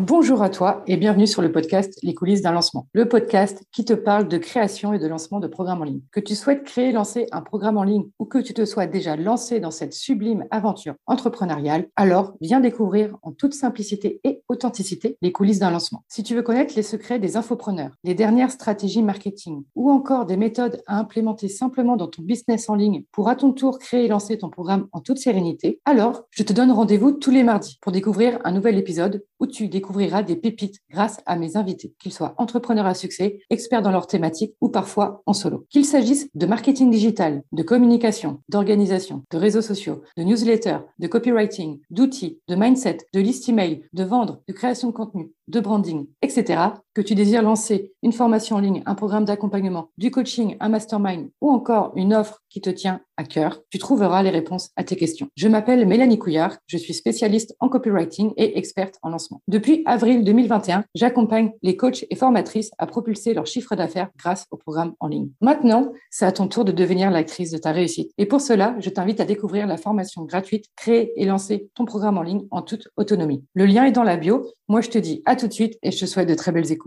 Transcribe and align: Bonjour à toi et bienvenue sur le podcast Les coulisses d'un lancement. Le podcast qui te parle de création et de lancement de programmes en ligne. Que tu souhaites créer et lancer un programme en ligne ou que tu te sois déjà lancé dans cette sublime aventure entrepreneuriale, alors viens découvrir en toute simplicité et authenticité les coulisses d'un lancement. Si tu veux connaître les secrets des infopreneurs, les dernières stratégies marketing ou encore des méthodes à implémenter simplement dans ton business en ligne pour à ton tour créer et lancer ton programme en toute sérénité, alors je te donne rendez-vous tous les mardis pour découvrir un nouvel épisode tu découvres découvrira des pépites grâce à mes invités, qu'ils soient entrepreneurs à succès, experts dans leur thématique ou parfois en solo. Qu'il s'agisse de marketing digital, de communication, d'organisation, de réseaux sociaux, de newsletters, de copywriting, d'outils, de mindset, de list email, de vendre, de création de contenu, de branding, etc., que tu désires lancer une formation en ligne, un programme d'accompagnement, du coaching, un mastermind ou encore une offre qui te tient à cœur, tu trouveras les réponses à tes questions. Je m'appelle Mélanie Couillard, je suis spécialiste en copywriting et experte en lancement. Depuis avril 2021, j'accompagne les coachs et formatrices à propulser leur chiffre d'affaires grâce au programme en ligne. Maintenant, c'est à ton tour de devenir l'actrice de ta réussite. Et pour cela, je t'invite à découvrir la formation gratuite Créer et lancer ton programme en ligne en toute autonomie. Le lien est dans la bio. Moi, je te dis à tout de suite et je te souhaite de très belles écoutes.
Bonjour 0.00 0.42
à 0.44 0.48
toi 0.48 0.84
et 0.86 0.96
bienvenue 0.96 1.26
sur 1.26 1.42
le 1.42 1.50
podcast 1.50 1.98
Les 2.04 2.14
coulisses 2.14 2.40
d'un 2.40 2.52
lancement. 2.52 2.86
Le 2.92 3.08
podcast 3.08 3.64
qui 3.72 3.84
te 3.84 3.94
parle 3.94 4.28
de 4.28 4.38
création 4.38 4.92
et 4.92 5.00
de 5.00 5.08
lancement 5.08 5.40
de 5.40 5.48
programmes 5.48 5.80
en 5.80 5.84
ligne. 5.84 6.02
Que 6.12 6.20
tu 6.20 6.36
souhaites 6.36 6.62
créer 6.62 6.90
et 6.90 6.92
lancer 6.92 7.26
un 7.32 7.40
programme 7.40 7.78
en 7.78 7.82
ligne 7.82 8.04
ou 8.20 8.24
que 8.24 8.38
tu 8.38 8.54
te 8.54 8.64
sois 8.64 8.86
déjà 8.86 9.16
lancé 9.16 9.58
dans 9.58 9.72
cette 9.72 9.94
sublime 9.94 10.44
aventure 10.52 10.94
entrepreneuriale, 11.06 11.88
alors 11.96 12.34
viens 12.40 12.60
découvrir 12.60 13.16
en 13.22 13.32
toute 13.32 13.54
simplicité 13.54 14.20
et 14.22 14.40
authenticité 14.48 15.16
les 15.20 15.32
coulisses 15.32 15.58
d'un 15.58 15.72
lancement. 15.72 16.04
Si 16.06 16.22
tu 16.22 16.36
veux 16.36 16.42
connaître 16.42 16.74
les 16.76 16.84
secrets 16.84 17.18
des 17.18 17.36
infopreneurs, 17.36 17.96
les 18.04 18.14
dernières 18.14 18.52
stratégies 18.52 19.02
marketing 19.02 19.64
ou 19.74 19.90
encore 19.90 20.26
des 20.26 20.36
méthodes 20.36 20.80
à 20.86 20.96
implémenter 21.00 21.48
simplement 21.48 21.96
dans 21.96 22.06
ton 22.06 22.22
business 22.22 22.68
en 22.68 22.76
ligne 22.76 23.02
pour 23.10 23.28
à 23.28 23.34
ton 23.34 23.50
tour 23.50 23.80
créer 23.80 24.04
et 24.04 24.08
lancer 24.08 24.38
ton 24.38 24.48
programme 24.48 24.86
en 24.92 25.00
toute 25.00 25.18
sérénité, 25.18 25.80
alors 25.84 26.22
je 26.30 26.44
te 26.44 26.52
donne 26.52 26.70
rendez-vous 26.70 27.10
tous 27.10 27.32
les 27.32 27.42
mardis 27.42 27.80
pour 27.82 27.90
découvrir 27.90 28.38
un 28.44 28.52
nouvel 28.52 28.78
épisode 28.78 29.24
tu 29.48 29.68
découvres 29.68 29.88
découvrira 29.88 30.22
des 30.22 30.36
pépites 30.36 30.80
grâce 30.90 31.20
à 31.24 31.36
mes 31.36 31.56
invités, 31.56 31.94
qu'ils 31.98 32.12
soient 32.12 32.34
entrepreneurs 32.36 32.86
à 32.86 32.94
succès, 32.94 33.40
experts 33.48 33.82
dans 33.82 33.90
leur 33.90 34.06
thématique 34.06 34.54
ou 34.60 34.68
parfois 34.68 35.22
en 35.24 35.32
solo. 35.32 35.66
Qu'il 35.70 35.84
s'agisse 35.84 36.28
de 36.34 36.46
marketing 36.46 36.90
digital, 36.90 37.42
de 37.52 37.62
communication, 37.62 38.42
d'organisation, 38.48 39.24
de 39.30 39.38
réseaux 39.38 39.62
sociaux, 39.62 40.02
de 40.16 40.24
newsletters, 40.24 40.80
de 40.98 41.06
copywriting, 41.06 41.80
d'outils, 41.90 42.38
de 42.48 42.54
mindset, 42.54 42.98
de 43.14 43.20
list 43.20 43.48
email, 43.48 43.82
de 43.92 44.04
vendre, 44.04 44.42
de 44.46 44.52
création 44.52 44.88
de 44.88 44.92
contenu, 44.92 45.32
de 45.48 45.60
branding, 45.60 46.06
etc., 46.22 46.60
que 46.98 47.02
tu 47.04 47.14
désires 47.14 47.42
lancer 47.42 47.92
une 48.02 48.10
formation 48.10 48.56
en 48.56 48.58
ligne, 48.58 48.82
un 48.84 48.96
programme 48.96 49.24
d'accompagnement, 49.24 49.90
du 49.98 50.10
coaching, 50.10 50.56
un 50.58 50.68
mastermind 50.68 51.30
ou 51.40 51.48
encore 51.48 51.92
une 51.94 52.12
offre 52.12 52.42
qui 52.50 52.60
te 52.60 52.70
tient 52.70 53.00
à 53.16 53.24
cœur, 53.24 53.60
tu 53.70 53.78
trouveras 53.78 54.22
les 54.22 54.30
réponses 54.30 54.70
à 54.76 54.84
tes 54.84 54.96
questions. 54.96 55.28
Je 55.36 55.48
m'appelle 55.48 55.86
Mélanie 55.86 56.18
Couillard, 56.18 56.56
je 56.66 56.76
suis 56.76 56.94
spécialiste 56.94 57.54
en 57.58 57.68
copywriting 57.68 58.32
et 58.36 58.56
experte 58.58 58.96
en 59.02 59.10
lancement. 59.10 59.42
Depuis 59.48 59.82
avril 59.86 60.24
2021, 60.24 60.84
j'accompagne 60.94 61.50
les 61.62 61.76
coachs 61.76 62.04
et 62.08 62.14
formatrices 62.14 62.70
à 62.78 62.86
propulser 62.86 63.34
leur 63.34 63.46
chiffre 63.46 63.74
d'affaires 63.74 64.08
grâce 64.16 64.46
au 64.52 64.56
programme 64.56 64.94
en 65.00 65.08
ligne. 65.08 65.30
Maintenant, 65.40 65.92
c'est 66.10 66.26
à 66.26 66.32
ton 66.32 66.46
tour 66.46 66.64
de 66.64 66.72
devenir 66.72 67.10
l'actrice 67.10 67.50
de 67.50 67.58
ta 67.58 67.72
réussite. 67.72 68.12
Et 68.18 68.26
pour 68.26 68.40
cela, 68.40 68.76
je 68.78 68.88
t'invite 68.88 69.20
à 69.20 69.24
découvrir 69.24 69.66
la 69.66 69.76
formation 69.76 70.22
gratuite 70.24 70.66
Créer 70.76 71.12
et 71.20 71.26
lancer 71.26 71.70
ton 71.74 71.84
programme 71.84 72.18
en 72.18 72.22
ligne 72.22 72.46
en 72.52 72.62
toute 72.62 72.88
autonomie. 72.96 73.44
Le 73.54 73.66
lien 73.66 73.84
est 73.84 73.92
dans 73.92 74.04
la 74.04 74.16
bio. 74.16 74.46
Moi, 74.68 74.80
je 74.80 74.90
te 74.90 74.98
dis 74.98 75.22
à 75.26 75.34
tout 75.34 75.48
de 75.48 75.52
suite 75.52 75.76
et 75.82 75.90
je 75.90 75.98
te 75.98 76.06
souhaite 76.06 76.28
de 76.28 76.34
très 76.34 76.52
belles 76.52 76.70
écoutes. 76.70 76.78